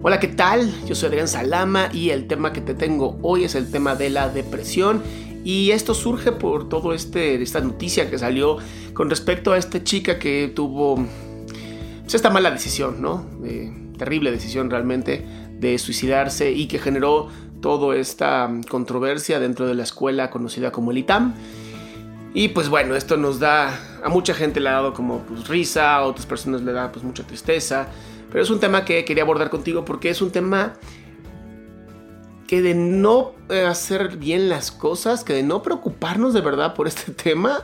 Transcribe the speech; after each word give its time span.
Hola, 0.00 0.20
¿qué 0.20 0.28
tal? 0.28 0.72
Yo 0.86 0.94
soy 0.94 1.08
Adrián 1.08 1.28
Salama 1.28 1.90
y 1.92 2.10
el 2.10 2.28
tema 2.28 2.52
que 2.52 2.62
te 2.62 2.74
tengo 2.74 3.18
hoy 3.20 3.44
es 3.44 3.54
el 3.54 3.70
tema 3.70 3.94
de 3.94 4.08
la 4.08 4.28
depresión. 4.28 5.02
Y 5.44 5.70
esto 5.72 5.92
surge 5.92 6.32
por 6.32 6.68
todo 6.68 6.94
este 6.94 7.40
esta 7.42 7.60
noticia 7.60 8.10
que 8.10 8.18
salió 8.18 8.58
con 8.94 9.10
respecto 9.10 9.52
a 9.52 9.58
esta 9.58 9.84
chica 9.84 10.18
que 10.18 10.50
tuvo 10.54 11.04
pues, 12.02 12.14
esta 12.14 12.30
mala 12.30 12.50
decisión, 12.50 13.02
¿no? 13.02 13.26
Eh, 13.44 13.72
terrible 13.98 14.30
decisión 14.30 14.70
realmente 14.70 15.26
de 15.58 15.78
suicidarse 15.78 16.52
y 16.52 16.66
que 16.66 16.78
generó 16.78 17.28
toda 17.60 17.96
esta 17.96 18.50
controversia 18.68 19.40
dentro 19.40 19.66
de 19.66 19.74
la 19.74 19.82
escuela 19.82 20.30
conocida 20.30 20.70
como 20.70 20.90
el 20.90 20.98
ITAM. 20.98 21.34
Y 22.34 22.48
pues 22.48 22.68
bueno, 22.68 22.94
esto 22.94 23.16
nos 23.16 23.40
da, 23.40 23.78
a 24.02 24.08
mucha 24.08 24.34
gente 24.34 24.60
le 24.60 24.68
ha 24.68 24.72
dado 24.72 24.92
como 24.92 25.20
pues, 25.20 25.48
risa, 25.48 25.96
a 25.96 26.02
otras 26.02 26.26
personas 26.26 26.62
le 26.62 26.72
da 26.72 26.92
pues 26.92 27.04
mucha 27.04 27.24
tristeza, 27.24 27.88
pero 28.30 28.42
es 28.42 28.50
un 28.50 28.60
tema 28.60 28.84
que 28.84 29.04
quería 29.04 29.22
abordar 29.22 29.50
contigo 29.50 29.84
porque 29.84 30.10
es 30.10 30.20
un 30.22 30.30
tema 30.30 30.74
que 32.46 32.62
de 32.62 32.74
no 32.74 33.32
eh, 33.50 33.62
hacer 33.62 34.16
bien 34.16 34.48
las 34.48 34.70
cosas, 34.70 35.24
que 35.24 35.32
de 35.32 35.42
no 35.42 35.62
preocuparnos 35.62 36.32
de 36.32 36.40
verdad 36.40 36.74
por 36.74 36.86
este 36.86 37.12
tema, 37.24 37.62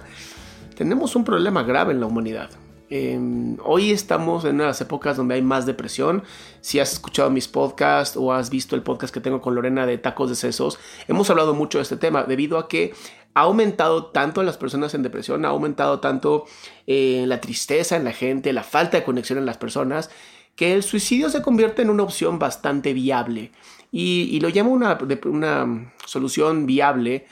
tenemos 0.77 1.15
un 1.15 1.25
problema 1.25 1.63
grave 1.63 1.93
en 1.93 2.01
la 2.01 2.07
humanidad. 2.07 2.51
Eh, 2.91 3.19
hoy 3.65 3.91
estamos 3.91 4.45
en 4.45 4.57
unas 4.57 4.81
épocas 4.81 5.17
donde 5.17 5.35
hay 5.35 5.43
más 5.43 5.67
depresión. 5.67 6.23
Si 6.61 6.81
has 6.81 6.93
escuchado 6.93 7.31
mis 7.31 7.49
podcasts 7.49 8.17
o 8.17 8.33
has 8.33 8.51
visto 8.51 8.77
el 8.77 8.83
podcast 8.83 9.13
que 9.13 9.21
tengo 9.21 9.41
con 9.41 9.55
Lorena 9.55 9.87
de 9.87 9.99
Tacos 9.99 10.29
de 10.29 10.37
Sesos, 10.37 10.79
hemos 11.09 11.31
hablado 11.31 11.55
mucho 11.55 11.79
de 11.79 11.83
este 11.83 11.97
tema 11.97 12.25
debido 12.25 12.59
a 12.59 12.69
que 12.69 12.95
ha 13.35 13.43
aumentado 13.43 14.07
tanto 14.07 14.43
las 14.43 14.57
personas 14.57 14.95
en 14.95 15.03
depresión, 15.03 15.45
ha 15.45 15.49
aumentado 15.49 16.01
tanto 16.01 16.45
eh, 16.87 17.25
la 17.27 17.41
tristeza 17.41 17.97
en 17.97 18.05
la 18.05 18.13
gente, 18.13 18.53
la 18.53 18.63
falta 18.63 18.99
de 18.99 19.05
conexión 19.05 19.39
en 19.39 19.47
las 19.47 19.59
personas, 19.59 20.11
que 20.55 20.75
el 20.75 20.85
suicidio 20.85 21.31
se 21.31 21.43
convierte 21.43 21.83
en 21.83 21.91
una 21.91 22.05
opción 22.05 22.39
bastante 22.39 22.93
viable. 22.93 23.51
Y, 23.91 24.29
y 24.31 24.41
lo 24.41 24.51
llamo 24.51 24.71
una, 24.71 24.99
una 25.25 25.93
solución 26.07 26.67
viable 26.67 27.27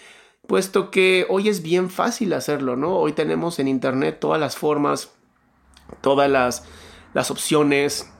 puesto 0.46 0.90
que 0.90 1.26
hoy 1.28 1.48
es 1.48 1.62
bien 1.62 1.88
fácil 1.88 2.32
hacerlo, 2.32 2.76
¿no? 2.76 2.96
Hoy 2.96 3.12
tenemos 3.12 3.58
en 3.58 3.68
internet 3.68 4.18
todas 4.20 4.40
las 4.40 4.56
formas 4.56 5.12
todas 6.00 6.30
las, 6.30 6.64
las 7.14 7.30
opciones, 7.30 8.12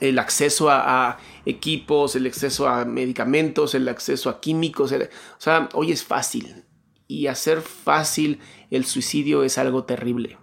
el 0.00 0.18
acceso 0.18 0.70
a, 0.70 1.18
equipos, 1.44 2.16
el 2.16 2.26
acceso 2.26 2.68
a 2.68 2.84
medicamentos, 2.84 3.74
el 3.74 3.88
acceso 3.88 4.30
a 4.30 4.40
químicos. 4.40 4.92
O 4.92 4.98
sea, 5.38 5.68
hoy 5.74 5.92
es 5.92 6.04
fácil. 6.04 6.64
Y 7.08 7.28
hacer 7.28 7.60
fácil 7.60 8.40
el 8.70 8.84
suicidio 8.84 9.44
es 9.44 9.58
algo 9.58 9.84
terrible. 9.84 10.38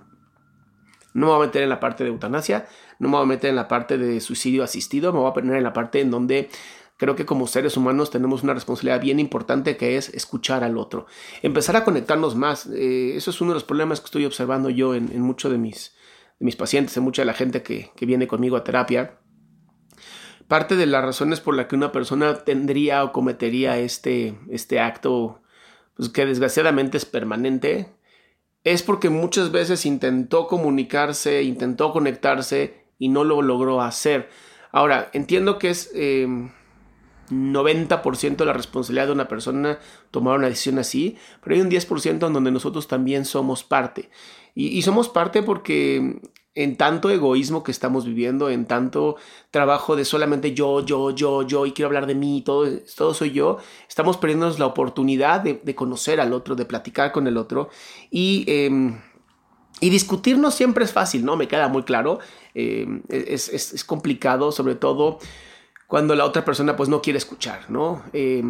No 1.14 1.28
me 1.28 1.34
voy 1.34 1.44
a 1.44 1.48
meter 1.48 1.62
en 1.62 1.70
la 1.70 1.80
parte 1.80 2.04
de 2.04 2.10
eutanasia, 2.10 2.68
no 3.00 3.10
me 3.10 3.18
voy 3.18 3.24
a 3.24 3.28
meter 3.28 3.50
en 3.50 3.56
la 3.56 3.68
parte 3.68 3.98
de 3.98 4.20
suicidio 4.22 4.64
asistido, 4.64 5.14
me 5.14 5.20
voy 5.20 5.30
a 5.30 5.34
poner 5.34 5.58
en 5.58 5.64
la 5.64 5.74
parte 5.74 6.00
en 6.00 6.10
donde 6.10 6.50
creo 6.98 7.16
que 7.16 7.26
como 7.26 7.46
seres 7.48 7.78
humanos 7.78 8.10
tenemos 8.10 8.44
una 8.44 8.54
responsabilidad 8.54 9.02
bien 9.02 9.20
importante 9.20 9.78
que 9.78 9.98
es 9.98 10.10
escuchar 10.10 10.64
al 10.64 10.78
otro. 10.78 11.06
Empezar 11.44 11.76
a 11.76 11.84
conectarnos 11.84 12.36
más. 12.36 12.68
Eh, 12.68 13.16
eso 13.16 13.30
es 13.30 13.42
uno 13.42 13.52
de 13.52 13.56
los 13.56 13.64
problemas 13.64 14.00
que 14.00 14.06
estoy 14.06 14.26
observando 14.26 14.70
yo 14.70 14.96
en, 14.96 15.12
en 15.12 15.22
muchos 15.22 15.52
de 15.52 15.58
mis, 15.58 15.94
mis 16.44 16.58
pacientes, 16.58 16.94
de 16.94 17.02
mucha 17.02 17.22
de 17.22 17.28
la 17.28 17.34
gente 17.34 17.64
que, 17.64 17.92
que 17.96 18.06
viene 18.06 18.28
conmigo 18.28 18.58
a 18.58 18.64
terapia. 18.64 19.18
Parte 20.50 20.76
de 20.76 20.86
las 20.86 21.04
razones 21.04 21.40
por 21.40 21.56
las 21.56 21.68
que 21.68 21.76
una 21.76 21.94
persona 21.94 22.44
tendría 22.44 23.04
o 23.04 23.14
cometería 23.14 23.80
este, 23.80 24.38
este 24.50 24.82
acto, 24.82 25.42
pues 25.96 26.10
que 26.10 26.26
desgraciadamente 26.26 26.98
es 26.98 27.06
permanente, 27.06 27.96
es 28.66 28.84
porque 28.84 29.10
muchas 29.10 29.52
veces 29.52 29.86
intentó 29.86 30.48
comunicarse, 30.48 31.44
intentó 31.44 31.94
conectarse 31.94 32.88
y 33.00 33.08
no 33.08 33.24
lo 33.24 33.42
logró 33.42 33.82
hacer. 33.82 34.30
Ahora, 34.72 35.10
entiendo 35.14 35.58
que 35.58 35.70
es 35.70 35.92
eh, 35.96 36.28
90% 37.30 38.46
la 38.46 38.54
responsabilidad 38.54 39.08
de 39.08 39.14
una 39.14 39.28
persona 39.28 39.80
tomar 40.12 40.38
una 40.38 40.48
decisión 40.50 40.80
así, 40.80 41.18
pero 41.44 41.56
hay 41.56 41.62
un 41.62 41.70
10% 41.70 42.28
en 42.28 42.34
donde 42.34 42.52
nosotros 42.52 42.88
también 42.88 43.26
somos 43.26 43.64
parte. 43.64 44.10
Y, 44.56 44.82
somos 44.84 45.10
parte 45.10 45.42
porque 45.42 46.22
en 46.54 46.78
tanto 46.78 47.10
egoísmo 47.10 47.64
que 47.64 47.72
estamos 47.72 48.06
viviendo, 48.06 48.52
en 48.52 48.66
tanto 48.66 49.16
trabajo 49.50 49.96
de 49.96 50.06
solamente 50.06 50.54
yo, 50.54 50.86
yo, 50.86 51.10
yo, 51.10 51.42
yo, 51.42 51.66
y 51.66 51.72
quiero 51.72 51.88
hablar 51.88 52.06
de 52.06 52.14
mí, 52.14 52.44
todo, 52.46 52.68
todo 52.96 53.16
soy 53.16 53.32
yo, 53.32 53.58
estamos 53.90 54.18
perdiéndonos 54.18 54.60
la 54.60 54.68
oportunidad 54.68 55.42
de, 55.42 55.60
de 55.64 55.76
conocer 55.76 56.22
al 56.22 56.34
otro, 56.34 56.56
de 56.56 56.66
platicar 56.66 57.12
con 57.12 57.28
el 57.28 57.38
otro 57.38 57.70
y... 58.12 58.46
Eh, 58.48 59.00
y 59.80 59.90
discutir 59.90 60.38
no 60.38 60.50
siempre 60.50 60.86
es 60.86 60.94
fácil, 60.94 61.26
¿no? 61.26 61.36
Me 61.36 61.50
queda 61.50 61.68
muy 61.68 61.84
claro. 61.84 62.20
Eh, 62.56 63.02
es, 63.10 63.50
es, 63.50 63.74
es, 63.74 63.84
complicado, 63.84 64.54
sobre 64.54 64.76
todo 64.76 65.20
cuando 65.94 66.16
la 66.16 66.26
otra 66.26 66.44
persona 66.44 66.76
pues 66.76 66.90
no 66.90 67.04
quiere 67.04 67.20
escuchar, 67.20 67.70
¿no? 67.70 68.02
Eh, 68.14 68.44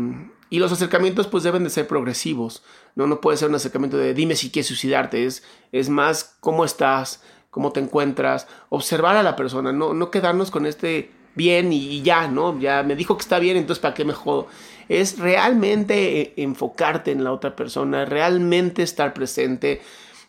y 0.50 0.60
los 0.60 0.72
acercamientos 0.72 1.28
pues 1.28 1.44
deben 1.44 1.66
de 1.66 1.70
ser 1.70 1.88
progresivos, 1.88 2.64
¿no? 2.96 3.06
No 3.06 3.20
puede 3.20 3.36
ser 3.36 3.50
un 3.50 3.56
acercamiento 3.56 3.98
de 3.98 4.14
dime 4.14 4.38
si 4.38 4.50
quieres 4.50 4.68
suicidarte, 4.68 5.26
es, 5.26 5.44
es 5.74 5.90
más 5.90 6.38
cómo 6.40 6.64
estás, 6.64 7.22
cómo 7.50 7.74
te 7.74 7.82
encuentras, 7.82 8.48
observar 8.70 9.18
a 9.18 9.24
la 9.24 9.36
persona, 9.36 9.74
no, 9.74 9.94
no 9.94 10.10
quedarnos 10.10 10.52
con 10.52 10.66
este 10.66 11.12
bien 11.36 11.74
y, 11.74 11.80
y 11.80 12.02
ya, 12.02 12.30
¿no? 12.30 12.58
Ya 12.62 12.82
me 12.82 12.96
dijo 12.96 13.18
que 13.18 13.24
está 13.24 13.40
bien, 13.40 13.58
entonces 13.58 13.82
¿para 13.82 13.94
qué 13.94 14.06
me 14.06 14.14
jodo? 14.14 14.48
Es 14.88 15.20
realmente 15.20 16.22
eh, 16.22 16.34
enfocarte 16.38 17.12
en 17.12 17.26
la 17.26 17.34
otra 17.34 17.58
persona, 17.58 18.06
realmente 18.06 18.84
estar 18.84 19.14
presente. 19.14 19.82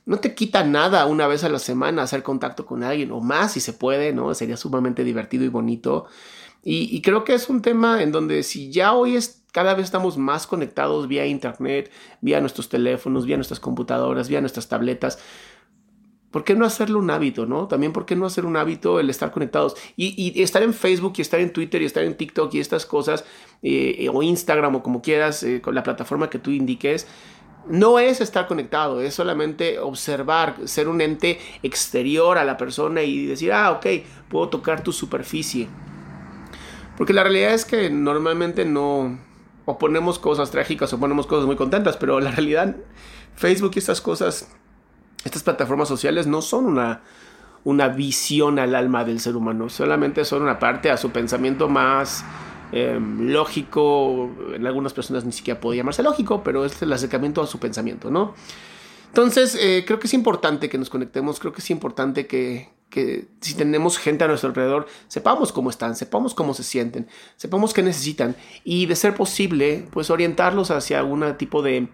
No 0.05 0.19
te 0.19 0.35
quita 0.35 0.65
nada 0.65 1.07
una 1.07 1.29
vez 1.29 1.45
a 1.45 1.49
la 1.49 1.61
semana 1.61 2.03
hacer 2.03 2.25
contacto 2.25 2.67
con 2.67 2.83
alguien, 2.83 3.13
o 3.13 3.21
más 3.21 3.53
si 3.53 3.61
se 3.61 3.73
puede, 3.73 4.13
¿no? 4.13 4.35
Sería 4.35 4.57
sumamente 4.57 5.05
divertido 5.05 5.45
y 5.45 5.49
bonito. 5.49 6.09
Y, 6.67 7.03
creo 7.03 7.25
que 7.25 7.35
es 7.35 7.51
un 7.51 7.61
tema 7.61 8.03
en 8.03 8.11
donde 8.11 8.43
si 8.43 8.71
ya 8.73 8.95
hoy 8.95 9.17
es, 9.17 9.45
cada 9.53 9.75
vez 9.75 9.85
estamos 9.85 10.17
más 10.17 10.47
conectados 10.47 11.09
vía 11.09 11.27
internet, 11.27 11.93
vía 12.23 12.41
nuestros 12.41 12.71
teléfonos, 12.71 13.27
vía 13.27 13.37
nuestras 13.37 13.61
computadoras, 13.61 14.31
vía 14.31 14.41
nuestras 14.41 14.67
tabletas, 14.67 15.19
¿por 16.31 16.43
qué 16.43 16.55
no 16.55 16.65
hacerlo 16.65 17.01
un 17.01 17.11
hábito, 17.11 17.45
no? 17.45 17.69
También, 17.69 17.93
¿por 17.93 18.07
qué 18.07 18.17
no 18.17 18.25
hacer 18.25 18.47
un 18.47 18.57
hábito 18.57 18.99
el 18.99 19.11
estar 19.11 19.31
conectados? 19.31 19.77
Y, 19.95 20.43
estar 20.43 20.63
en 20.63 20.73
Facebook 20.73 21.13
y 21.19 21.21
estar 21.21 21.39
en 21.39 21.53
Twitter 21.53 21.83
y 21.83 21.85
estar 21.85 22.03
en 22.03 22.17
TikTok 22.17 22.55
y 22.55 22.61
estas 22.61 22.87
cosas, 22.87 23.27
eh, 23.63 24.09
o 24.11 24.23
Instagram 24.23 24.77
o 24.77 24.83
como 24.83 25.03
quieras, 25.03 25.43
eh, 25.43 25.61
con 25.61 25.75
la 25.75 25.83
plataforma 25.83 26.31
que 26.31 26.39
tú 26.39 26.51
indiques, 26.51 27.07
no 27.69 27.99
es 27.99 28.23
estar 28.23 28.47
conectado, 28.47 29.03
es 29.03 29.15
solamente 29.15 29.79
observar, 29.79 30.57
ser 30.65 30.89
un 30.89 31.03
ente 31.03 31.39
exterior 31.63 32.39
a 32.39 32.45
la 32.45 32.57
persona 32.57 33.03
y 33.03 33.27
decir, 33.27 33.53
ah, 33.53 33.73
ok, 33.73 33.87
puedo 34.29 34.49
tocar 34.49 34.83
tu 34.83 34.93
superficie. 34.93 35.69
Porque 36.97 37.13
la 37.13 37.23
realidad 37.23 37.55
es 37.55 37.65
que 37.65 37.91
normalmente 37.91 38.65
no, 38.65 39.19
o 39.65 39.79
ponemos 39.79 40.19
cosas 40.19 40.51
trágicas 40.51 40.93
o 40.93 41.01
ponemos 41.01 41.27
cosas 41.27 41.47
muy 41.47 41.57
contentas, 41.57 41.97
pero 41.97 42.21
la 42.21 42.31
realidad, 42.31 42.77
Facebook 43.35 43.73
y 43.75 43.79
estas 43.79 44.01
cosas 44.01 44.49
estas 45.25 45.43
plataformas 45.43 45.89
sociales 45.89 46.27
no 46.27 46.43
son 46.43 46.67
una, 46.67 47.03
una 47.65 47.89
visión 47.89 48.59
al 48.59 48.75
alma 48.75 49.05
del 49.05 49.21
ser 49.21 49.37
humano, 49.37 49.69
solamente 49.69 50.25
son 50.25 50.43
una 50.43 50.59
parte 50.59 50.91
a 50.91 50.97
su 50.97 51.11
pensamiento 51.11 51.69
más 51.69 52.25
em, 52.73 53.29
lógico, 53.29 54.31
en 54.55 54.67
algunas 54.67 54.93
personas 54.93 55.25
ni 55.25 55.33
siquiera 55.33 55.61
puede 55.61 55.79
llamarse 55.79 56.03
lógico, 56.03 56.43
pero 56.43 56.65
es 56.65 56.81
el 56.83 56.93
acercamiento 56.93 57.43
a 57.43 57.47
su 57.47 57.59
pensamiento, 57.59 58.11
¿no? 58.11 58.35
Entonces, 59.09 59.57
eh, 59.61 59.85
creo 59.87 59.99
que 60.01 60.09
es 60.09 60.15
importante 60.15 60.69
que 60.69 60.77
nos 60.77 60.91
conectemos, 60.91 61.39
creo 61.39 61.53
que 61.53 61.61
es 61.61 61.71
importante 61.71 62.27
que, 62.27 62.69
que 62.95 63.27
si 63.41 63.55
tenemos 63.55 63.99
gente 63.99 64.23
a 64.23 64.29
nuestro 64.29 64.51
alrededor, 64.51 64.87
sepamos 65.09 65.51
cómo 65.51 65.69
están, 65.69 65.97
sepamos 65.97 66.33
cómo 66.33 66.55
se 66.55 66.63
sienten, 66.63 67.09
sepamos 67.35 67.75
qué 67.75 67.83
necesitan 67.83 68.37
y 68.63 68.87
de 68.87 68.95
ser 68.95 69.17
posible, 69.17 69.89
pues 69.91 70.11
orientarlos 70.11 70.71
hacia 70.71 71.01
algún 71.01 71.37
tipo 71.37 71.61
de 71.61 71.89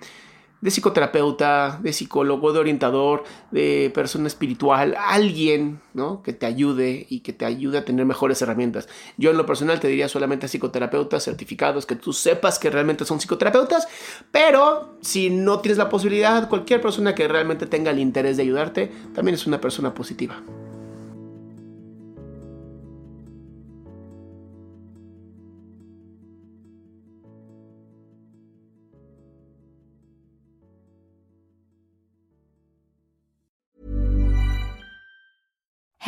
de 0.61 0.71
psicoterapeuta, 0.71 1.81
de 1.83 1.93
psicólogo, 1.93 2.53
de 2.53 2.59
orientador, 2.59 3.25
de 3.51 3.91
persona 3.95 4.27
espiritual, 4.27 4.95
alguien 4.99 5.81
¿no? 5.95 6.23
que 6.23 6.33
te 6.33 6.47
ayude 6.47 7.07
y 7.09 7.21
que 7.21 7.33
te 7.33 7.47
ayude 7.47 7.79
a 7.79 7.85
tener 7.85 8.05
mejores 8.05 8.43
herramientas. 8.43 8.89
Yo 9.17 9.31
en 9.31 9.39
lo 9.39 9.47
personal 9.47 9.81
te 9.81 9.89
diría 9.89 10.09
solamente 10.09 10.49
psicoterapeutas 10.49 11.25
certificados, 11.25 11.87
que 11.87 11.97
tú 11.97 12.13
sepas 12.13 12.59
que 12.59 12.71
realmente 12.71 13.05
son 13.05 13.21
psicoterapeutas, 13.21 13.89
pero 14.31 14.99
si 15.01 15.31
no 15.31 15.61
tienes 15.61 15.79
la 15.79 15.89
posibilidad, 15.89 16.49
cualquier 16.49 16.81
persona 16.81 17.15
que 17.15 17.27
realmente 17.27 17.67
tenga 17.67 17.91
el 17.91 17.99
interés 17.99 18.37
de 18.37 18.43
ayudarte, 18.43 18.93
también 19.15 19.37
es 19.37 19.47
una 19.47 19.63
persona 19.63 19.95
positiva. 19.95 20.43